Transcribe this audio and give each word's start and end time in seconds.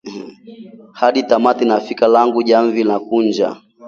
Hadi 0.93 1.23
tamati 1.23 1.65
nafika, 1.65 2.07
langu 2.07 2.43
jamvi 2.43 2.83
nakunja 2.83 3.55